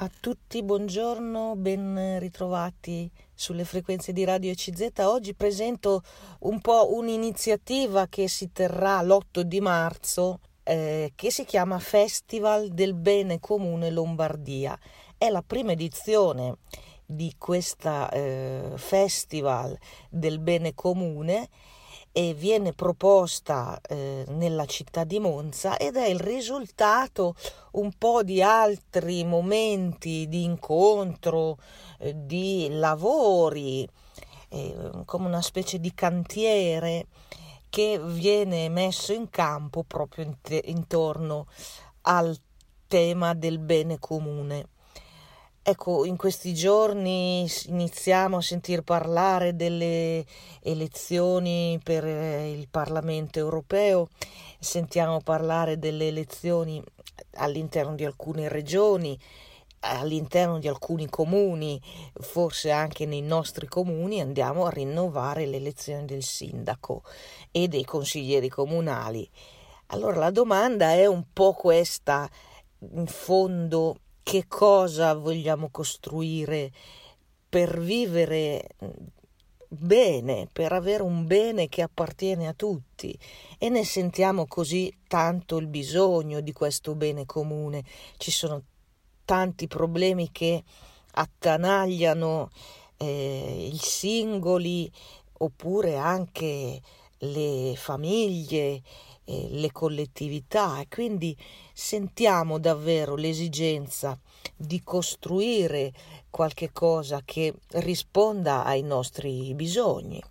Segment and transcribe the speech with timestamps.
[0.00, 4.90] A tutti buongiorno, ben ritrovati sulle frequenze di Radio ECZ.
[4.98, 6.04] Oggi presento
[6.42, 12.94] un po' un'iniziativa che si terrà l'8 di marzo eh, che si chiama Festival del
[12.94, 14.78] Bene Comune Lombardia.
[15.16, 16.58] È la prima edizione
[17.04, 19.76] di questa eh, Festival
[20.10, 21.48] del Bene Comune
[22.12, 27.34] e viene proposta eh, nella città di Monza ed è il risultato
[27.72, 31.58] un po' di altri momenti di incontro,
[31.98, 33.88] eh, di lavori,
[34.48, 37.06] eh, come una specie di cantiere
[37.68, 41.46] che viene messo in campo proprio intorno
[42.02, 42.36] al
[42.86, 44.68] tema del bene comune.
[45.70, 50.24] Ecco, in questi giorni iniziamo a sentir parlare delle
[50.62, 54.08] elezioni per eh, il Parlamento europeo,
[54.58, 56.82] sentiamo parlare delle elezioni
[57.34, 59.20] all'interno di alcune regioni,
[59.80, 61.78] all'interno di alcuni comuni,
[62.14, 67.02] forse anche nei nostri comuni, andiamo a rinnovare le elezioni del sindaco
[67.50, 69.28] e dei consiglieri comunali.
[69.88, 72.26] Allora la domanda è un po' questa,
[72.94, 76.70] in fondo che cosa vogliamo costruire
[77.48, 78.76] per vivere
[79.66, 83.18] bene, per avere un bene che appartiene a tutti
[83.56, 87.84] e ne sentiamo così tanto il bisogno di questo bene comune.
[88.18, 88.64] Ci sono
[89.24, 90.62] tanti problemi che
[91.12, 92.50] attanagliano
[92.98, 94.92] eh, i singoli
[95.38, 96.82] oppure anche
[97.20, 98.82] le famiglie
[99.28, 101.36] le collettività e quindi
[101.72, 104.18] sentiamo davvero l'esigenza
[104.56, 105.92] di costruire
[106.30, 110.22] qualche cosa che risponda ai nostri bisogni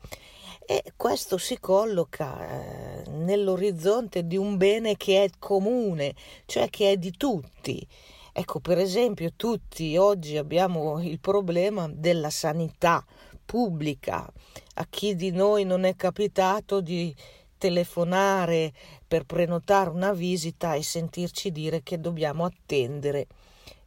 [0.70, 6.14] e questo si colloca eh, nell'orizzonte di un bene che è comune,
[6.45, 7.88] cioè che è di tutti.
[8.34, 13.06] Ecco, per esempio, tutti oggi abbiamo il problema della sanità
[13.45, 14.30] pubblica.
[14.73, 17.16] A chi di noi non è capitato di
[17.58, 18.73] telefonare
[19.08, 23.28] per prenotare una visita e sentirci dire che dobbiamo attendere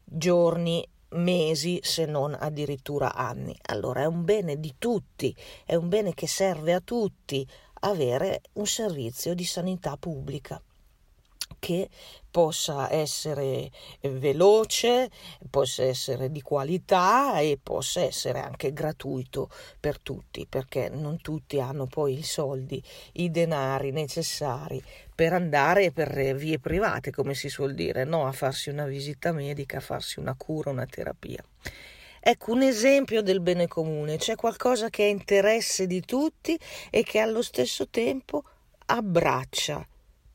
[0.04, 3.56] giorni, mesi, se non addirittura anni.
[3.66, 7.47] Allora è un bene di tutti, è un bene che serve a tutti
[7.80, 10.60] avere un servizio di sanità pubblica
[11.58, 11.88] che
[12.30, 13.70] possa essere
[14.02, 15.10] veloce,
[15.50, 21.86] possa essere di qualità e possa essere anche gratuito per tutti, perché non tutti hanno
[21.86, 22.82] poi i soldi,
[23.14, 24.82] i denari necessari
[25.14, 28.26] per andare per vie private, come si suol dire, no?
[28.26, 31.44] a farsi una visita medica, a farsi una cura, una terapia.
[32.22, 36.58] Ecco un esempio del bene comune, c'è qualcosa che è interesse di tutti
[36.90, 38.44] e che allo stesso tempo
[38.86, 39.86] abbraccia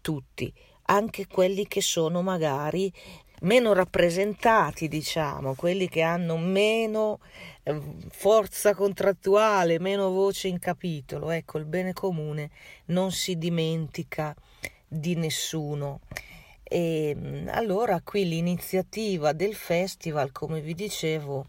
[0.02, 0.52] tutti
[0.86, 2.92] anche quelli che sono magari
[3.42, 7.20] meno rappresentati, diciamo, quelli che hanno meno
[7.64, 7.80] eh,
[8.10, 11.32] forza contrattuale, meno voce in capitolo.
[11.32, 12.50] Ecco, il bene comune
[12.86, 14.36] non si dimentica
[14.88, 16.02] di nessuno.
[16.64, 17.16] E
[17.48, 21.48] allora qui l'iniziativa del festival, come vi dicevo,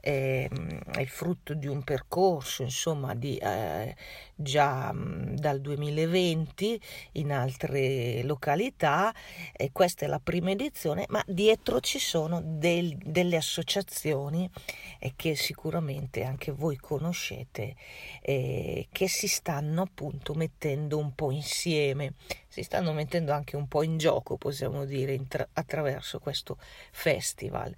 [0.00, 3.94] è, è il frutto di un percorso, insomma, di, eh,
[4.34, 6.80] già dal 2020
[7.12, 9.14] in altre località.
[9.52, 14.50] E questa è la prima edizione, ma dietro ci sono del, delle associazioni
[14.98, 17.74] eh, che sicuramente anche voi conoscete,
[18.22, 22.14] eh, che si stanno appunto mettendo un po' insieme,
[22.48, 26.58] si stanno mettendo anche un po' in gioco, possiamo dire, intra- attraverso questo
[26.90, 27.74] festival.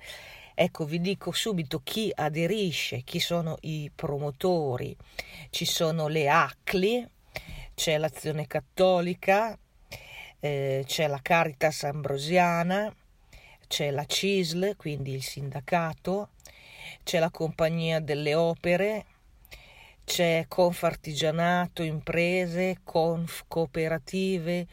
[0.55, 4.95] Ecco, vi dico subito chi aderisce, chi sono i promotori.
[5.51, 7.09] Ci sono le ACLI,
[7.75, 9.59] c'è l'Azione Cattolica,
[10.41, 12.95] eh, c'è la Caritas Ambrosiana,
[13.67, 16.31] c'è la CISL, quindi il sindacato,
[17.03, 19.07] c'è la Compagnia delle Opere,
[20.05, 24.67] c'è Confartigianato, imprese, Conf cooperative,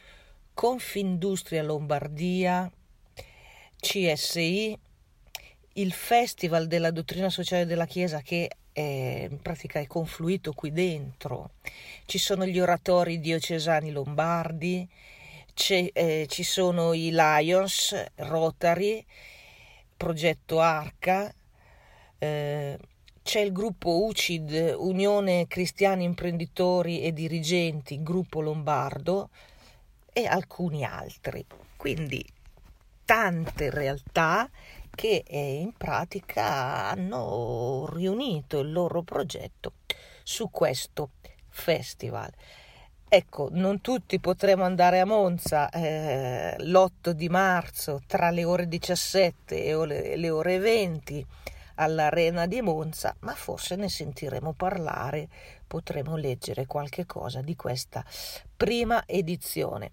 [0.54, 2.70] Confindustria Lombardia,
[3.80, 4.78] CSI,
[5.74, 10.72] il Festival della dottrina sociale della Chiesa che è, in pratica è confluito qui
[12.06, 14.88] Ci sono gli oratori diocesani lombardi,
[15.68, 19.06] eh, ci sono i Lions, Rotary,
[19.96, 21.34] Progetto Arca,
[22.18, 22.78] eh,
[23.22, 29.30] c'è il gruppo UCID, Unione Cristiani Imprenditori e Dirigenti, gruppo lombardo
[30.12, 31.46] e alcuni altri.
[31.76, 32.26] Quindi
[33.06, 34.50] tante realtà
[35.00, 39.76] che eh, in pratica hanno riunito il loro progetto
[40.24, 41.12] su questo
[41.48, 42.30] festival.
[43.08, 49.64] Ecco, non tutti potremo andare a Monza eh, l'8 di marzo tra le ore 17
[49.64, 51.26] e le ore 20
[51.76, 55.30] all'Arena di Monza, ma forse ne sentiremo parlare,
[55.66, 58.04] potremo leggere qualche cosa di questa
[58.58, 59.92] prima edizione.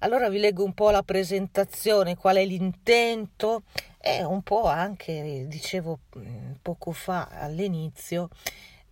[0.00, 3.62] Allora vi leggo un po' la presentazione, qual è l'intento
[4.04, 8.28] e un po' anche, dicevo mm, poco fa all'inizio,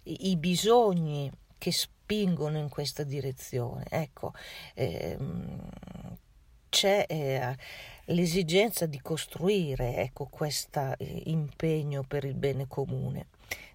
[0.04, 3.84] i bisogni che spingono in questa direzione.
[3.90, 4.32] Ecco,
[4.74, 5.68] ehm,
[6.68, 7.56] c'è eh,
[8.06, 13.26] l'esigenza di costruire ecco, questo eh, impegno per il bene comune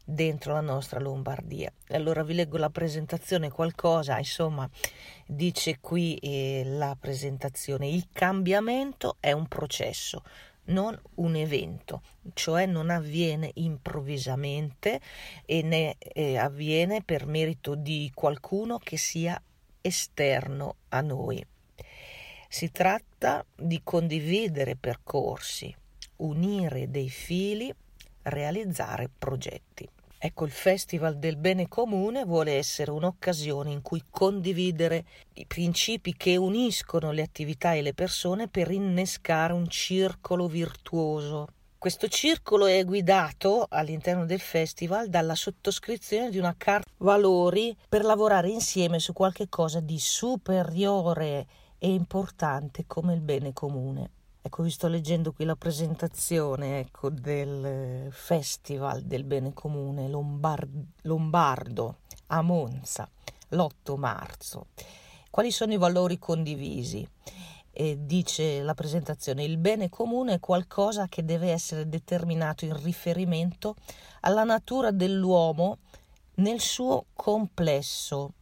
[0.05, 1.71] dentro la nostra Lombardia.
[1.89, 4.69] Allora vi leggo la presentazione, qualcosa, insomma,
[5.25, 10.23] dice qui eh, la presentazione, il cambiamento è un processo,
[10.65, 12.01] non un evento,
[12.33, 14.99] cioè non avviene improvvisamente
[15.45, 19.39] e ne eh, avviene per merito di qualcuno che sia
[19.81, 21.45] esterno a noi.
[22.49, 25.75] Si tratta di condividere percorsi,
[26.17, 27.73] unire dei fili,
[28.23, 29.87] realizzare progetti.
[30.25, 35.05] Ecco, il Festival del Bene Comune vuole essere un'occasione in cui condividere
[35.35, 41.49] i principi che uniscono le attività e le persone per innescare un circolo virtuoso.
[41.77, 48.49] Questo circolo è guidato all'interno del festival dalla sottoscrizione di una carta valori per lavorare
[48.49, 51.45] insieme su qualche cosa di superiore
[51.77, 54.14] e importante come il bene comune.
[54.45, 62.01] Ecco, vi sto leggendo qui la presentazione ecco, del Festival del Bene Comune Lombard- Lombardo
[62.27, 63.09] a Monza
[63.49, 64.67] l'8 marzo.
[65.31, 67.09] Quali sono i valori condivisi?
[67.71, 73.73] E dice la presentazione, il bene comune è qualcosa che deve essere determinato in riferimento
[74.19, 75.79] alla natura dell'uomo
[76.35, 78.33] nel suo complesso.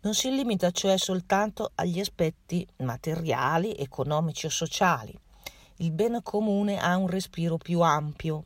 [0.00, 5.21] Non si limita cioè soltanto agli aspetti materiali, economici o sociali
[5.82, 8.44] il bene comune ha un respiro più ampio,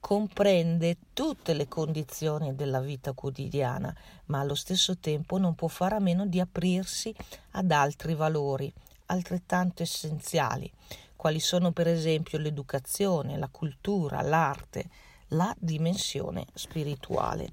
[0.00, 3.94] comprende tutte le condizioni della vita quotidiana,
[4.26, 7.14] ma allo stesso tempo non può fare a meno di aprirsi
[7.52, 8.72] ad altri valori
[9.06, 10.70] altrettanto essenziali,
[11.14, 14.88] quali sono per esempio l'educazione, la cultura, l'arte,
[15.28, 17.48] la dimensione spirituale.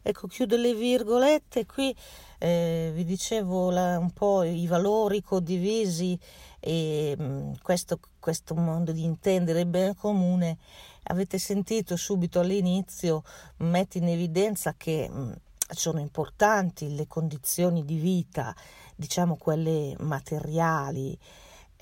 [0.00, 1.94] Ecco, chiudo le virgolette, qui
[2.38, 6.18] eh, vi dicevo la, un po' i valori condivisi
[6.58, 10.58] e mh, mm, questo, questo modo di intendere il bene comune.
[11.04, 13.24] Avete sentito subito all'inizio,
[13.58, 15.32] mette in evidenza che mm,
[15.68, 18.54] sono importanti le condizioni di vita,
[18.94, 21.18] diciamo quelle materiali,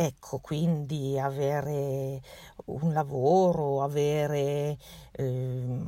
[0.03, 2.23] Ecco, quindi avere
[2.65, 4.79] un lavoro, avere
[5.13, 5.79] eh,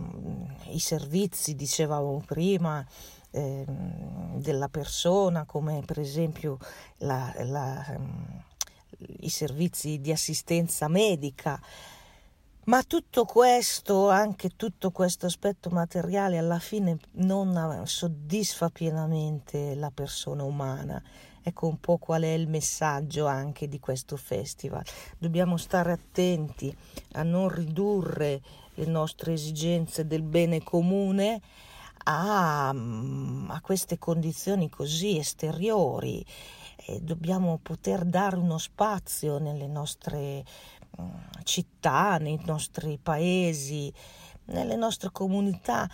[0.66, 2.86] i servizi, dicevamo prima,
[3.30, 3.64] eh,
[4.36, 6.58] della persona, come per esempio
[6.98, 8.42] la, la, um,
[9.20, 11.60] i servizi di assistenza medica.
[12.64, 20.44] Ma tutto questo, anche tutto questo aspetto materiale, alla fine non soddisfa pienamente la persona
[20.44, 21.02] umana
[21.44, 24.84] Ecco un po' qual è il messaggio anche di questo festival.
[25.18, 26.74] Dobbiamo stare attenti
[27.12, 28.40] a non ridurre
[28.74, 31.40] le nostre esigenze del bene comune
[32.04, 36.24] a, a queste condizioni così esteriori.
[36.86, 40.44] E dobbiamo poter dare uno spazio nelle nostre
[41.00, 41.08] mm,
[41.44, 43.92] città, nei nostri paesi,
[44.46, 45.88] nelle nostre comunità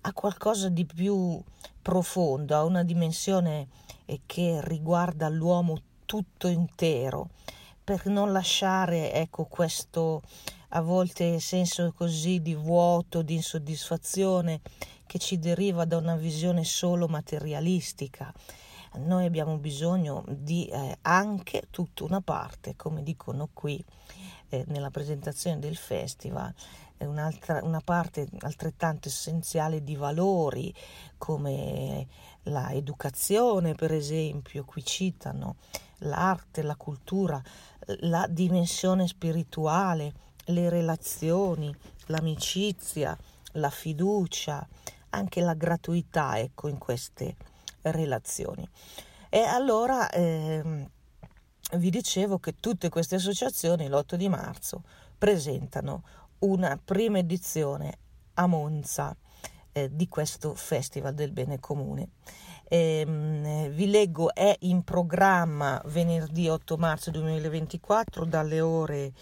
[0.00, 1.42] a qualcosa di più
[1.82, 3.68] profondo, a una dimensione
[4.04, 7.28] e che riguarda l'uomo tutto intero,
[7.82, 10.22] per non lasciare ecco questo
[10.70, 14.60] a volte senso così di vuoto, di insoddisfazione
[15.06, 18.32] che ci deriva da una visione solo materialistica.
[18.96, 23.82] Noi abbiamo bisogno di eh, anche tutta una parte, come dicono qui
[24.48, 26.52] eh, nella presentazione del festival,
[27.00, 30.74] una parte altrettanto essenziale di valori
[31.16, 32.06] come
[32.44, 35.56] la educazione, per esempio, qui citano
[35.98, 37.40] l'arte, la cultura,
[38.00, 40.12] la dimensione spirituale,
[40.46, 41.74] le relazioni,
[42.06, 43.16] l'amicizia,
[43.52, 44.66] la fiducia,
[45.10, 47.36] anche la gratuità, ecco, in queste
[47.82, 48.68] relazioni.
[49.28, 50.88] E allora eh,
[51.72, 54.82] vi dicevo che tutte queste associazioni l'8 di marzo
[55.16, 56.02] presentano
[56.40, 57.98] una prima edizione
[58.34, 59.14] a Monza
[59.72, 62.10] eh, di questo Festival del Bene Comune.
[62.70, 69.12] Eh, vi leggo, è in programma venerdì 8 marzo 2024 dalle ore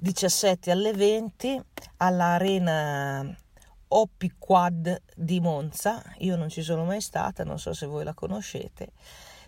[0.00, 1.60] 17 alle 20
[1.98, 3.36] all'Arena
[3.88, 6.02] Oppi Quad di Monza.
[6.18, 8.92] Io non ci sono mai stata, non so se voi la conoscete.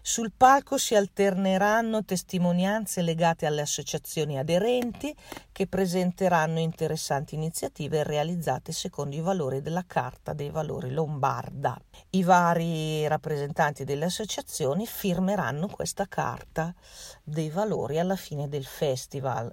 [0.02, 5.14] Sul palco si alterneranno testimonianze legate alle associazioni aderenti
[5.52, 11.78] che presenteranno interessanti iniziative realizzate secondo i valori della Carta dei Valori Lombarda.
[12.10, 16.74] I vari rappresentanti delle associazioni firmeranno questa Carta
[17.22, 19.52] dei Valori alla fine del festival.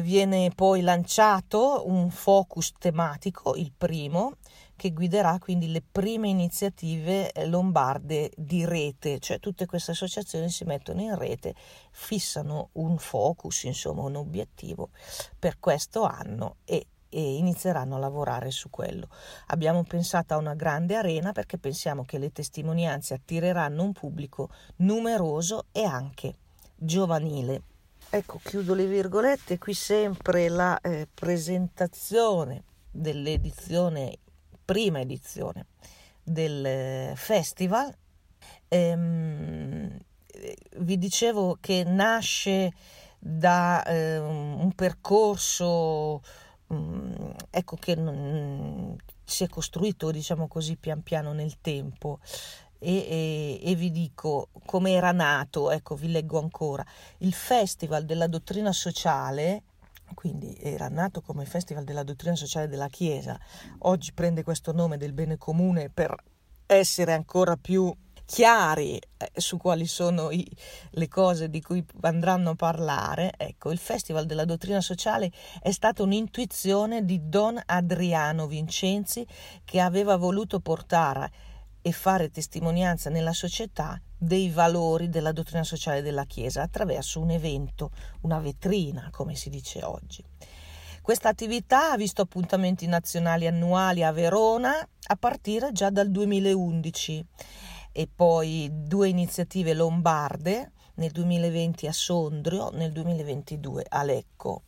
[0.00, 4.36] Viene poi lanciato un focus tematico, il primo,
[4.74, 10.64] che guiderà quindi le prime iniziative eh, lombarde di rete, cioè tutte queste associazioni si
[10.64, 11.54] mettono in rete,
[11.90, 14.88] fissano un focus, insomma un obiettivo
[15.38, 19.08] per questo anno e, e inizieranno a lavorare su quello.
[19.48, 25.66] Abbiamo pensato a una grande arena perché pensiamo che le testimonianze attireranno un pubblico numeroso
[25.70, 26.34] e anche
[26.74, 27.62] giovanile.
[28.14, 34.18] Ecco, chiudo le virgolette, qui sempre la eh, presentazione dell'edizione
[34.62, 35.68] prima edizione
[36.22, 37.90] del eh, festival.
[38.68, 39.98] Ehm,
[40.80, 42.74] vi dicevo che nasce
[43.18, 46.20] da eh, un percorso
[46.66, 52.18] um, ecco che non, si è costruito diciamo così pian piano nel tempo
[52.82, 56.84] e, e, e, vi dico come era nato, ecco vi leggo ancora,
[57.18, 59.62] il Festival della Dottrina Sociale
[60.14, 63.38] quindi era nato come Festival della Dottrina Sociale della Chiesa,
[63.80, 66.14] oggi prende questo nome del bene comune per
[66.66, 70.46] essere ancora più chiari eh, su quali sono i,
[70.90, 76.02] le cose di cui andranno a parlare, ecco, il Festival della Dottrina Sociale è stata
[76.02, 79.26] un'intuizione di Don Adriano Vincenzi
[79.64, 81.30] che aveva voluto portare
[81.82, 87.90] e fare testimonianza nella società dei valori della dottrina sociale della Chiesa attraverso un evento,
[88.22, 90.24] una vetrina, come si dice oggi.
[91.02, 97.26] Questa attività ha visto appuntamenti nazionali annuali a Verona a partire già dal 2011
[97.90, 104.62] e poi due iniziative lombarde nel 2020 a Sondrio, nel 2022 a Lecco.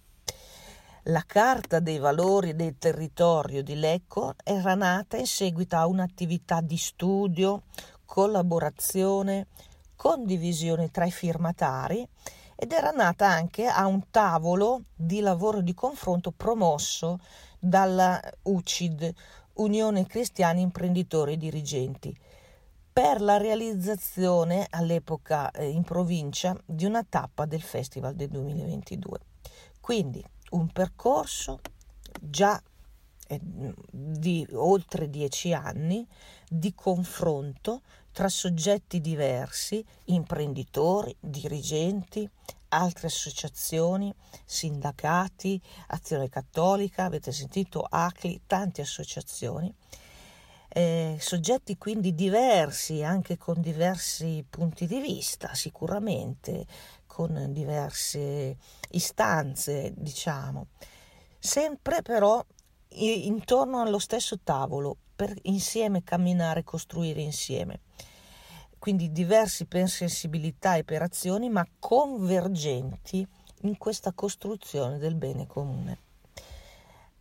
[1.08, 6.78] La Carta dei valori del territorio di Lecco era nata in seguito a un'attività di
[6.78, 7.64] studio,
[8.06, 9.48] collaborazione,
[9.96, 12.08] condivisione tra i firmatari
[12.56, 17.18] ed era nata anche a un tavolo di lavoro di confronto promosso
[17.58, 19.12] dalla UCID,
[19.56, 22.18] Unione Cristiani Imprenditori e Dirigenti,
[22.90, 29.18] per la realizzazione all'epoca eh, in provincia di una tappa del Festival del 2022.
[29.82, 31.60] Quindi un percorso
[32.20, 32.60] già
[33.26, 33.40] eh,
[33.90, 36.06] di oltre dieci anni
[36.48, 37.82] di confronto
[38.12, 42.28] tra soggetti diversi, imprenditori, dirigenti,
[42.68, 49.72] altre associazioni, sindacati, Azione Cattolica, avete sentito ACLI, tante associazioni,
[50.68, 56.66] eh, soggetti quindi diversi, anche con diversi punti di vista, sicuramente,
[57.14, 58.56] con diverse
[58.90, 60.66] istanze, diciamo,
[61.38, 62.44] sempre però
[62.88, 67.82] intorno allo stesso tavolo per insieme camminare, costruire insieme.
[68.80, 73.24] Quindi diversi per sensibilità e per azioni, ma convergenti
[73.60, 75.98] in questa costruzione del bene comune.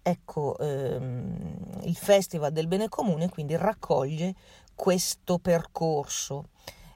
[0.02, 4.34] Ecco, ehm, il Festival del Bene Comune quindi raccoglie
[4.74, 6.50] questo percorso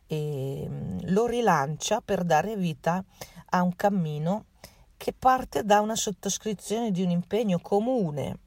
[0.08, 3.04] e ehm, lo rilancia per dare vita
[3.50, 4.46] a un cammino
[4.98, 8.40] che parte da una sottoscrizione di un impegno comune,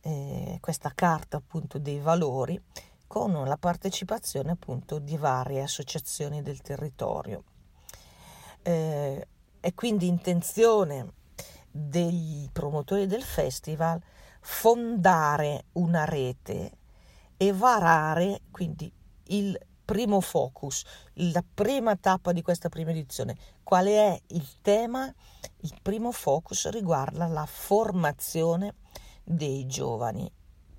[0.00, 2.60] eh, questa carta appunto dei valori,
[3.06, 7.44] con la partecipazione appunto di varie associazioni del territorio.
[8.62, 9.26] Eh,
[9.60, 11.12] è quindi intenzione
[11.70, 14.00] dei promotori del festival
[14.40, 16.72] fondare una rete
[17.36, 18.90] e varare quindi
[19.28, 19.58] il
[19.90, 23.36] primo focus, la prima tappa di questa prima edizione.
[23.64, 25.12] Qual è il tema?
[25.62, 28.76] Il primo focus riguarda la formazione
[29.24, 30.30] dei giovani.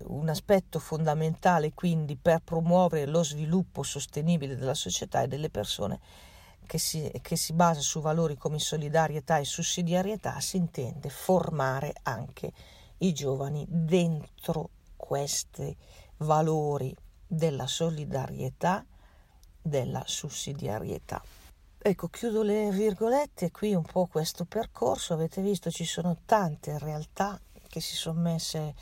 [0.04, 6.00] Un aspetto fondamentale quindi per promuovere lo sviluppo sostenibile della società e delle persone
[6.66, 12.54] che si, che si basa su valori come solidarietà e sussidiarietà si intende formare anche
[13.00, 15.76] i giovani dentro questi
[16.20, 16.96] valori
[17.28, 18.86] della solidarietà
[19.62, 21.22] della sussidiarietà.
[21.84, 27.40] Ecco, chiudo le virgolette, qui un po' questo percorso, avete visto ci sono tante realtà
[27.68, 28.76] che si sono messe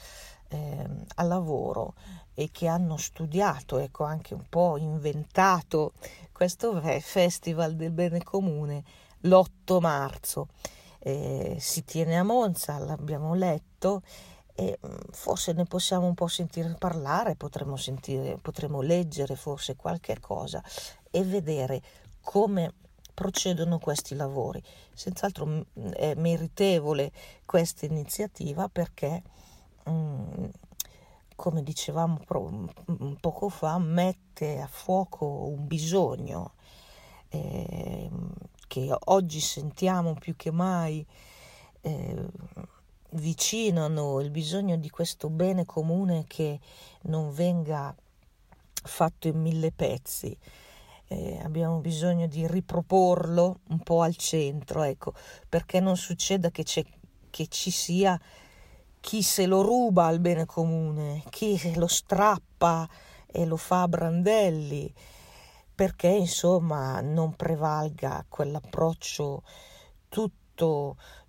[0.49, 1.93] eh, al lavoro
[2.33, 5.93] e che hanno studiato, ecco anche un po' inventato
[6.31, 8.83] questo Festival del Bene Comune
[9.21, 10.47] l'8 marzo.
[10.99, 14.01] Eh, si tiene a Monza, l'abbiamo letto
[14.59, 20.19] e mm, forse ne possiamo un po' sentire parlare, potremmo, sentire, potremmo leggere forse qualche
[20.19, 20.61] cosa
[21.09, 21.81] e vedere
[22.19, 22.73] come
[23.13, 24.61] procedono questi lavori.
[24.93, 27.13] Senz'altro mm, è meritevole
[27.45, 29.23] questa iniziativa perché,
[29.89, 30.45] mm,
[31.37, 32.19] come dicevamo
[33.21, 36.55] poco fa, mette a fuoco un bisogno
[37.29, 38.09] eh,
[38.67, 41.05] che oggi sentiamo più che mai
[41.79, 42.27] eh,
[43.11, 46.59] vicino a noi, il bisogno di questo bene comune che
[47.03, 47.95] non venga
[48.83, 50.37] fatto in mille pezzi.
[51.11, 55.13] Eh, abbiamo bisogno di riproporlo un po' al centro, ecco,
[55.47, 58.19] perché non succeda che, che ci sia
[58.99, 62.87] chi se lo ruba al bene comune, chi lo strappa
[63.25, 64.93] e lo fa a brandelli,
[65.73, 69.43] perché insomma non prevalga quell'approccio
[70.09, 70.48] tutto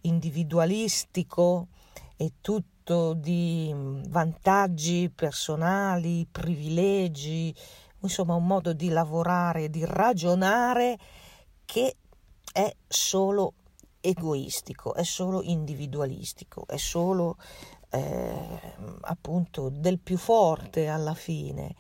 [0.02, 1.68] individualistico
[2.16, 3.72] e tutto di
[4.08, 7.54] vantaggi personali, privilegi,
[8.00, 10.99] insomma un modo di lavorare, di ragionare
[11.64, 11.96] che
[12.52, 13.54] è solo
[14.00, 17.37] egoistico, è solo individualistico, è solo
[17.90, 18.60] eh,
[19.02, 21.75] appunto del più forte alla fine.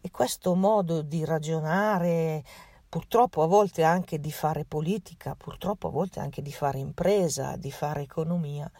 [0.00, 2.44] E questo modo di ragionare,
[2.88, 7.70] purtroppo a volte anche di fare politica, purtroppo a volte anche di fare impresa, di
[7.70, 8.70] fare economia,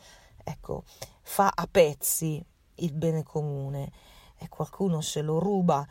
[0.42, 0.84] ecco,
[1.22, 2.44] fa a pezzi
[2.76, 3.92] il bene comune.
[4.40, 5.86] E qualcuno se lo ruba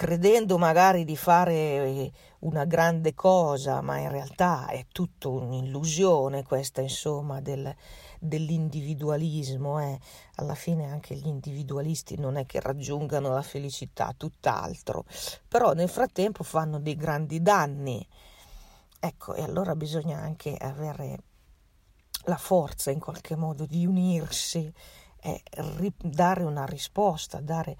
[0.00, 6.80] credendo magari di fare eh, una grande cosa, ma in realtà è tutto un'illusione questa,
[6.80, 7.74] insomma, del,
[8.20, 9.80] dell'individualismo.
[9.80, 9.98] Eh.
[10.36, 15.04] Alla fine anche gli individualisti non è che raggiungano la felicità, tutt'altro,
[15.48, 18.06] però nel frattempo fanno dei grandi danni.
[19.00, 21.22] Ecco, e allora bisogna anche avere
[22.24, 24.70] la forza in qualche modo di unirsi
[25.22, 25.42] e
[25.96, 27.76] dare una risposta, dare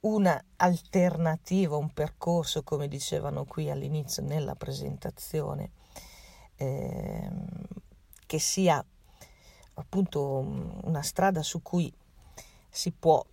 [0.00, 5.70] un'alternativa, un percorso, come dicevano qui all'inizio nella presentazione,
[6.56, 7.30] eh,
[8.26, 8.84] che sia
[9.78, 10.44] appunto
[10.82, 11.92] una strada su cui
[12.68, 13.24] si può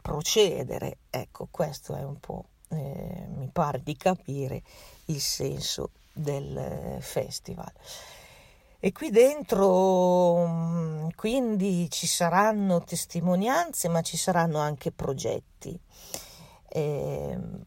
[0.00, 0.98] procedere.
[1.10, 4.62] Ecco, questo è un po', eh, mi pare di capire,
[5.06, 7.72] il senso del festival.
[8.80, 15.78] E qui dentro mm, quindi ci saranno testimonianze, ma ci saranno anche progetti.
[16.68, 17.62] E, ehm,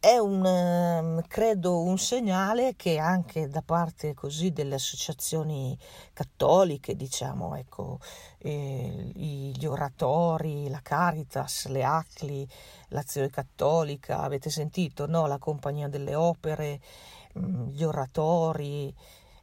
[0.00, 5.76] è un, ehm, credo, un segnale che anche da parte così delle associazioni
[6.14, 7.98] cattoliche, diciamo, ecco,
[8.38, 12.48] eh, gli oratori, la Caritas, le ACLI,
[12.88, 15.26] l'Azione Cattolica, avete sentito, no?
[15.26, 16.80] La Compagnia delle Opere,
[17.38, 18.94] mm, gli oratori,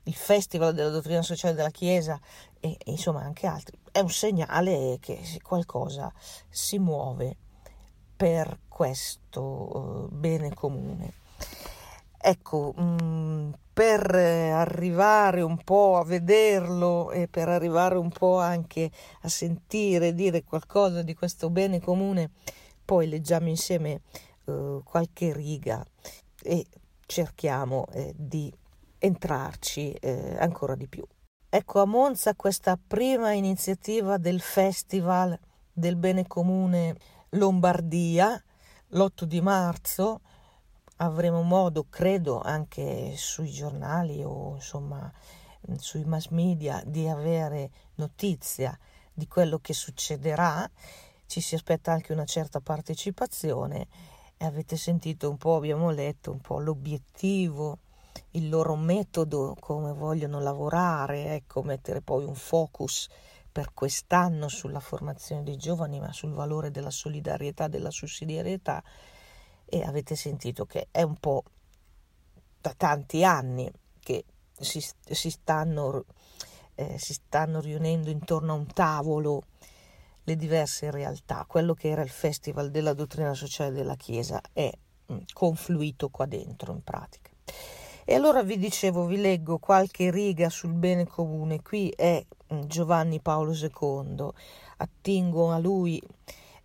[0.03, 2.19] il Festival della Dottrina Sociale della Chiesa
[2.59, 6.11] e, e insomma anche altri, è un segnale che qualcosa
[6.49, 7.37] si muove
[8.15, 11.11] per questo uh, bene comune.
[12.15, 19.29] Ecco, mm, per arrivare un po' a vederlo e per arrivare un po' anche a
[19.29, 22.29] sentire dire qualcosa di questo bene comune,
[22.85, 24.01] poi leggiamo insieme
[24.43, 25.83] uh, qualche riga
[26.43, 26.63] e
[27.07, 28.53] cerchiamo eh, di
[28.99, 31.03] entrarci eh, ancora di più.
[31.49, 35.35] Ecco a Monza questa prima iniziativa del Festival
[35.73, 36.95] del Bene Comune
[37.31, 38.39] Lombardia,
[38.89, 40.21] l'8 di marzo,
[40.97, 45.11] avremo modo, credo, anche sui giornali o insomma
[45.77, 48.77] sui mass media di avere notizia
[49.13, 50.69] di quello che succederà.
[51.25, 53.87] Ci si aspetta anche una certa partecipazione
[54.37, 57.79] e avete sentito un po', abbiamo letto un po' l'obiettivo
[58.31, 63.07] il loro metodo, come vogliono lavorare, ecco, mettere poi un focus
[63.57, 68.83] per quest'anno sulla formazione dei giovani, ma sul valore della solidarietà, della sussidiarietà.
[69.65, 71.43] E avete sentito che è un po'
[72.61, 73.67] da tanti anni
[73.99, 74.25] che
[74.59, 76.05] si, si, stanno,
[76.75, 79.45] eh, si stanno riunendo intorno a un tavolo
[80.23, 81.43] le diverse realtà.
[81.47, 84.71] Quello che era il Festival della dottrina sociale della Chiesa è
[85.11, 87.31] mm, confluito qua dentro in pratica.
[88.09, 91.61] E allora vi dicevo, vi leggo qualche riga sul bene comune.
[91.61, 94.29] Qui è mm, Giovanni Paolo II,
[94.77, 96.01] attingo a lui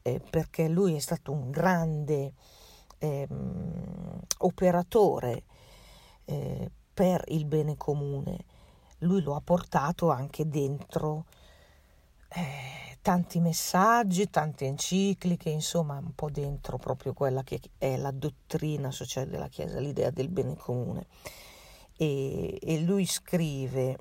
[0.02, 2.35] eh, perché lui è stato un grande
[2.98, 3.26] eh,
[4.38, 5.42] operatore
[6.26, 8.44] eh, per il bene comune.
[8.98, 11.24] Lui lo ha portato anche dentro
[12.28, 18.93] eh, tanti messaggi, tante encicliche, insomma un po' dentro proprio quella che è la dottrina
[18.93, 21.07] sociale della Chiesa, l'idea del bene comune.
[21.97, 23.99] E, e lui scrive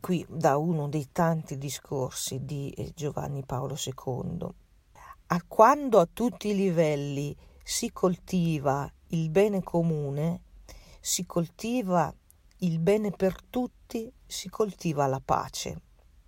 [0.00, 4.48] qui da uno dei tanti discorsi di eh, Giovanni Paolo II,
[5.28, 10.40] a quando a tutti i livelli si coltiva il bene comune,
[11.00, 12.12] si coltiva
[12.60, 15.80] il bene per tutti, si coltiva la pace.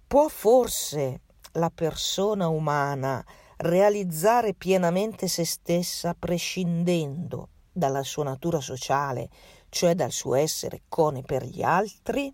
[0.06, 1.20] Può forse
[1.58, 3.24] la persona umana
[3.58, 9.28] realizzare pienamente se stessa prescindendo dalla sua natura sociale,
[9.68, 12.32] cioè dal suo essere con e per gli altri?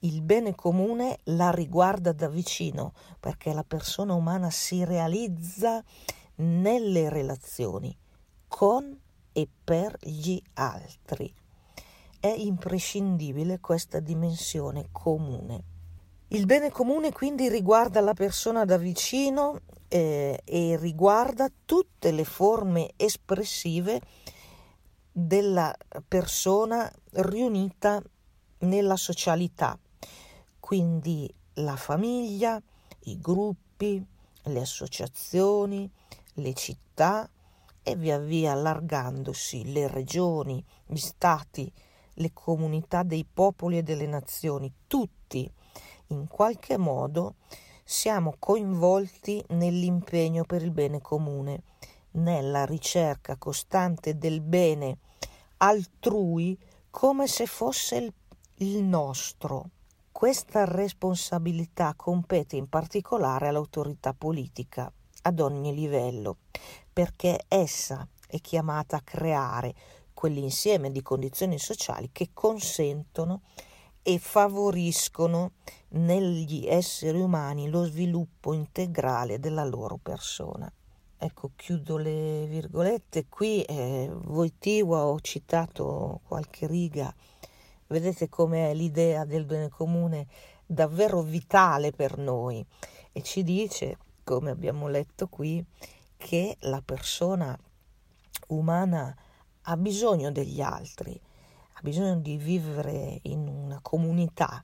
[0.00, 5.82] Il bene comune la riguarda da vicino perché la persona umana si realizza
[6.36, 7.96] nelle relazioni
[8.48, 8.98] con
[9.32, 11.32] e per gli altri.
[12.20, 15.73] È imprescindibile questa dimensione comune.
[16.28, 22.92] Il bene comune quindi riguarda la persona da vicino eh, e riguarda tutte le forme
[22.96, 24.00] espressive
[25.12, 25.72] della
[26.08, 28.02] persona riunita
[28.60, 29.78] nella socialità,
[30.58, 32.60] quindi la famiglia,
[33.04, 34.04] i gruppi,
[34.44, 35.88] le associazioni,
[36.34, 37.30] le città
[37.82, 41.70] e via via allargandosi le regioni, gli stati,
[42.14, 45.23] le comunità dei popoli e delle nazioni, tutti
[46.08, 47.36] in qualche modo
[47.84, 51.62] siamo coinvolti nell'impegno per il bene comune,
[52.12, 54.98] nella ricerca costante del bene
[55.58, 56.58] altrui
[56.90, 58.12] come se fosse il,
[58.56, 59.70] il nostro.
[60.12, 64.90] Questa responsabilità compete in particolare all'autorità politica
[65.22, 66.38] ad ogni livello,
[66.92, 69.74] perché essa è chiamata a creare
[70.14, 73.42] quell'insieme di condizioni sociali che consentono
[74.06, 75.52] e favoriscono
[75.94, 80.70] negli esseri umani lo sviluppo integrale della loro persona.
[81.16, 83.24] Ecco, chiudo le virgolette.
[83.30, 87.12] Qui eh, Voitiva ho citato qualche riga.
[87.86, 90.26] Vedete com'è l'idea del bene comune
[90.66, 92.62] davvero vitale per noi
[93.10, 95.64] e ci dice, come abbiamo letto qui,
[96.18, 97.58] che la persona
[98.48, 99.16] umana
[99.62, 101.18] ha bisogno degli altri,
[101.74, 104.62] ha bisogno di vivere in una comunità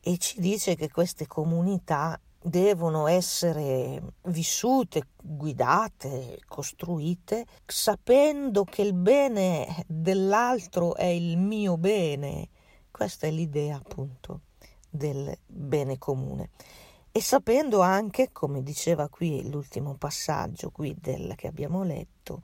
[0.00, 9.84] e ci dice che queste comunità devono essere vissute, guidate, costruite, sapendo che il bene
[9.86, 12.48] dell'altro è il mio bene.
[12.90, 14.40] Questa è l'idea appunto
[14.88, 16.50] del bene comune.
[17.12, 22.40] E sapendo anche, come diceva qui l'ultimo passaggio qui del, che abbiamo letto,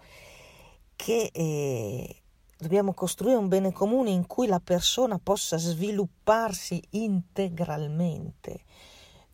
[0.95, 2.23] che eh,
[2.59, 8.63] Dobbiamo costruire un bene comune in cui la persona possa svilupparsi integralmente,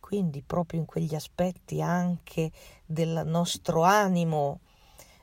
[0.01, 2.51] quindi proprio in quegli aspetti anche
[2.85, 4.59] del nostro animo,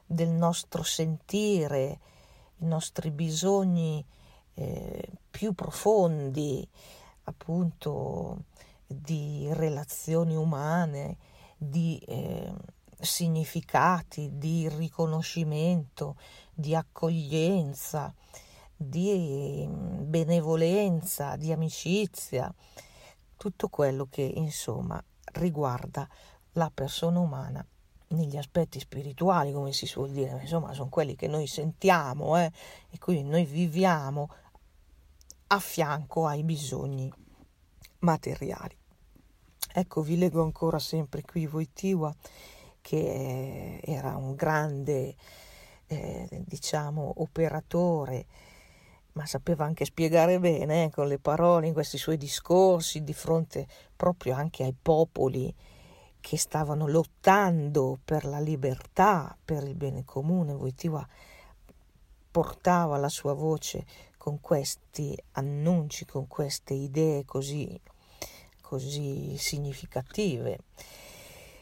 [0.06, 2.00] del nostro sentire,
[2.60, 4.06] i nostri bisogni
[4.54, 6.66] eh, più profondi,
[7.26, 8.46] appunto
[8.88, 11.18] di relazioni umane,
[11.58, 12.54] di eh,
[13.00, 16.16] significati, di riconoscimento,
[16.60, 18.14] di accoglienza,
[18.76, 22.54] di mm, benevolenza, di amicizia,
[23.38, 25.02] tutto quello che insomma
[25.34, 26.08] riguarda
[26.54, 27.66] la persona umana
[28.10, 32.52] negli aspetti spirituali, come si suol dire, insomma sono quelli che noi sentiamo eh,
[32.90, 34.30] e quindi noi viviamo
[35.48, 37.12] a fianco ai bisogni
[38.00, 38.76] materiali.
[39.72, 42.14] Ecco, vi leggo ancora sempre qui Voitiva,
[42.82, 45.16] che era un grande
[45.90, 48.26] eh, diciamo, operatore,
[49.14, 53.68] ma sapeva anche spiegare bene eh, con le parole in questi suoi discorsi di fronte
[53.96, 55.54] proprio anche ai popoli
[56.22, 60.54] che stavano lottando per la libertà, per il bene comune.
[60.54, 61.06] Voitiva
[62.32, 63.86] portava la sua voce
[64.18, 67.80] con questi annunci, con queste idee così,
[68.62, 70.60] così significative.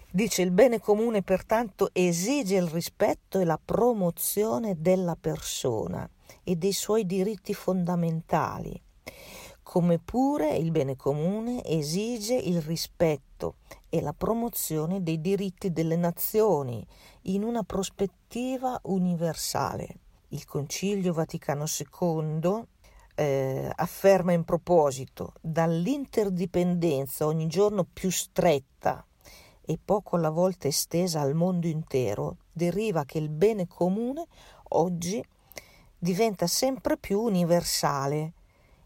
[0.10, 6.10] Dice il bene comune pertanto esige il rispetto e la promozione della persona
[6.44, 8.82] e dei suoi diritti fondamentali,
[9.62, 13.56] come pure il bene comune esige il rispetto
[13.90, 16.88] e la promozione dei diritti delle nazioni
[17.24, 19.88] in una prospettiva universale.
[20.30, 22.64] Il Concilio Vaticano II
[23.14, 29.06] eh, afferma in proposito dall'interdipendenza ogni giorno più stretta
[29.70, 34.26] e poco alla volta estesa al mondo intero, deriva che il bene comune
[34.70, 35.22] oggi
[35.98, 38.32] diventa sempre più universale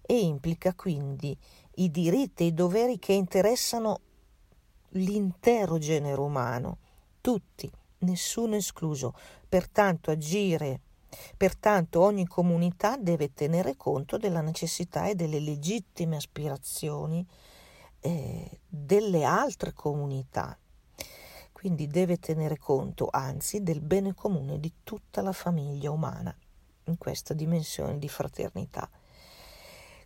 [0.01, 1.37] e implica quindi
[1.75, 3.99] i diritti e i doveri che interessano
[4.93, 6.79] l'intero genere umano,
[7.21, 9.13] tutti, nessuno escluso.
[9.47, 10.79] Pertanto agire,
[11.37, 17.23] pertanto ogni comunità deve tenere conto della necessità e delle legittime aspirazioni
[17.99, 20.57] eh, delle altre comunità
[21.61, 26.35] quindi deve tenere conto, anzi, del bene comune di tutta la famiglia umana.
[26.85, 28.89] in questa dimensione di fraternità.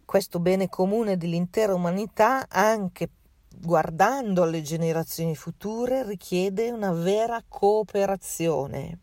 [0.03, 3.09] Questo bene comune dell'intera umanità, anche
[3.47, 8.99] guardando alle generazioni future, richiede una vera cooperazione,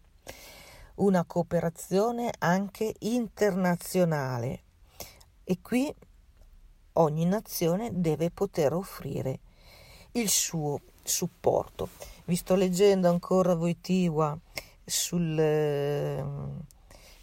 [0.97, 4.62] una cooperazione anche internazionale.
[5.43, 5.93] E qui
[6.93, 9.41] ogni nazione deve poter offrire
[10.12, 12.12] il suo supporto.
[12.24, 14.38] Vi sto leggendo ancora Voitiva
[14.85, 16.24] sul eh,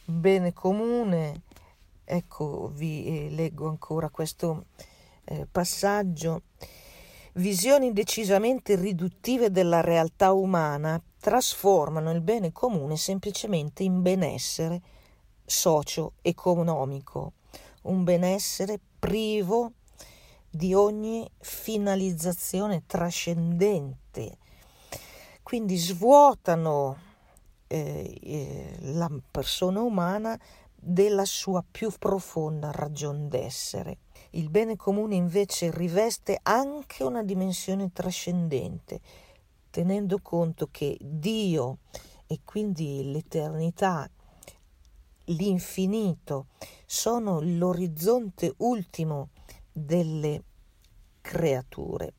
[0.03, 1.43] bene comune,
[2.03, 4.65] ecco vi eh, leggo ancora questo
[5.23, 6.41] eh, passaggio.
[7.35, 14.81] Visioni decisamente riduttive della realtà umana trasformano il bene comune semplicemente in benessere
[15.45, 17.33] socio-economico,
[17.83, 19.71] un benessere privo
[20.49, 24.38] di ogni finalizzazione trascendente.
[25.49, 26.95] Quindi svuotano
[27.65, 30.39] eh, eh, la persona umana
[30.75, 33.97] della sua più profonda ragion d'essere.
[34.33, 39.01] Il bene comune invece riveste anche una dimensione trascendente,
[39.71, 41.79] tenendo conto che Dio
[42.27, 44.07] e quindi l'eternità,
[45.25, 46.45] l'infinito,
[46.85, 49.29] sono l'orizzonte ultimo
[49.71, 50.43] delle
[51.21, 52.13] creature.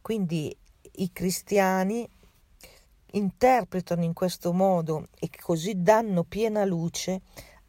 [0.00, 0.56] Quindi
[0.92, 2.08] i cristiani
[3.12, 7.20] interpretano in questo modo e così danno piena luce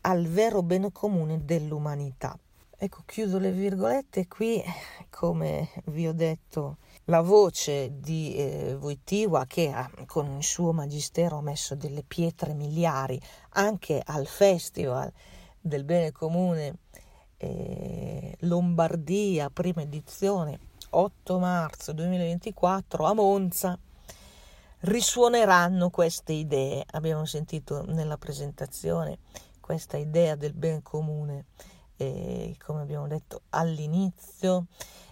[0.02, 2.38] al vero bene comune dell'umanità.
[2.84, 4.60] Ecco, chiudo le virgolette qui,
[5.12, 11.38] come vi ho detto, la voce di eh, Wojtyła che ha, con il suo magistero
[11.38, 15.12] ha messo delle pietre miliari anche al festival
[15.60, 16.78] del bene comune
[17.38, 23.78] eh, Lombardia, prima edizione, 8 marzo 2024 a Monza,
[24.82, 26.86] risuoneranno queste idee.
[26.92, 29.20] Abbiamo sentito nella presentazione
[29.60, 31.46] questa idea del ben comune,
[31.98, 34.66] eh, come abbiamo detto all'inizio,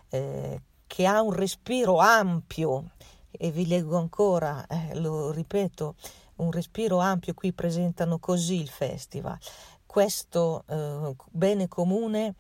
[0.10, 2.92] eh, che ha un respiro ampio,
[3.32, 5.96] e vi leggo ancora, eh, lo ripeto,
[6.38, 9.38] un respiro ampio, qui presentano così il festival.
[9.86, 12.36] Questo eh, bene comune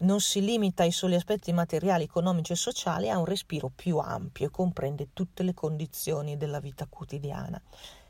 [0.00, 4.46] non si limita ai soli aspetti materiali, economici e sociali, ha un respiro più ampio
[4.46, 7.60] e comprende tutte le condizioni della vita quotidiana,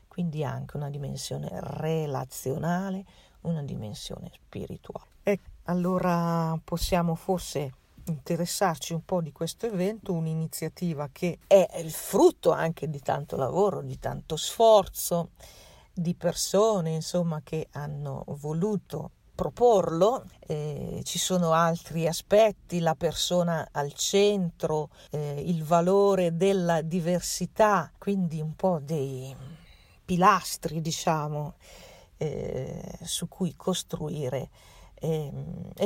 [0.06, 3.04] quindi anche una dimensione relazionale,
[3.42, 5.08] una dimensione spirituale.
[5.22, 7.72] E allora possiamo forse
[8.04, 13.82] interessarci un po' di questo evento, un'iniziativa che è il frutto anche di tanto lavoro,
[13.82, 15.30] di tanto sforzo
[15.92, 23.94] di persone insomma, che hanno voluto proporlo, eh, ci sono altri aspetti, la persona al
[23.94, 29.34] centro, eh, il valore della diversità, quindi un po' dei
[30.04, 31.54] pilastri, diciamo,
[32.18, 34.50] eh, su cui costruire
[35.00, 35.32] e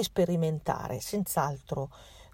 [0.02, 1.90] sperimentare, senz'altro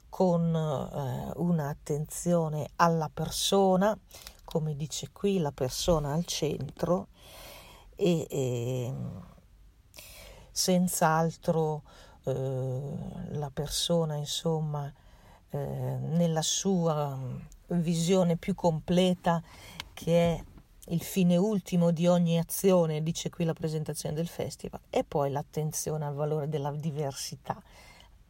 [0.08, 3.94] con eh, un'attenzione alla persona,
[4.42, 7.08] come dice qui, la persona al centro,
[7.94, 8.94] e, e
[10.60, 11.82] senz'altro
[12.24, 12.80] eh,
[13.30, 14.92] la persona insomma
[15.48, 17.18] eh, nella sua
[17.68, 19.42] visione più completa
[19.94, 20.44] che è
[20.88, 26.04] il fine ultimo di ogni azione, dice qui la presentazione del festival, e poi l'attenzione
[26.04, 27.60] al valore della diversità,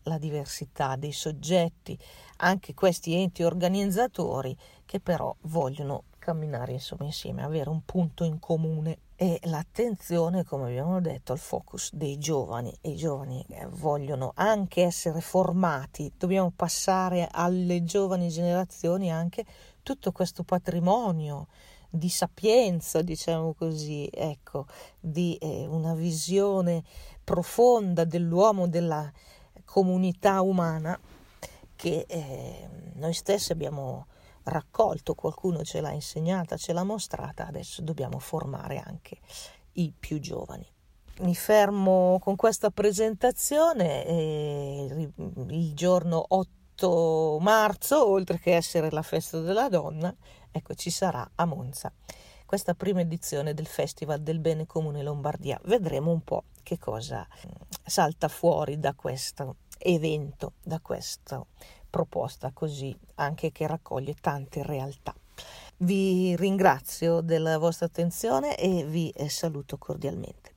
[0.04, 1.98] la diversità dei soggetti,
[2.38, 8.98] anche questi enti organizzatori che però vogliono camminare insomma insieme, avere un punto in comune
[9.22, 12.74] e l'attenzione, come abbiamo detto, al focus dei giovani.
[12.80, 19.44] I giovani eh, vogliono anche essere formati, dobbiamo passare alle giovani generazioni anche
[19.82, 21.48] tutto questo patrimonio
[21.90, 24.64] di sapienza, diciamo così, ecco,
[24.98, 26.82] di eh, una visione
[27.22, 29.12] profonda dell'uomo, della
[29.66, 30.98] comunità umana
[31.76, 34.06] che eh, noi stessi abbiamo
[34.44, 39.18] raccolto, qualcuno ce l'ha insegnata, ce l'ha mostrata, adesso dobbiamo formare anche
[39.72, 40.66] i più giovani.
[41.20, 44.02] Mi fermo con questa presentazione
[45.48, 50.14] il giorno 8 marzo, oltre che essere la festa della donna,
[50.50, 51.92] ecco ci sarà a Monza
[52.50, 55.60] questa prima edizione del Festival del Bene Comune Lombardia.
[55.66, 57.24] Vedremo un po' che cosa
[57.84, 61.46] salta fuori da questo evento, da questo
[61.90, 65.14] proposta così anche che raccoglie tante realtà.
[65.78, 70.39] Vi ringrazio della vostra attenzione e vi saluto cordialmente.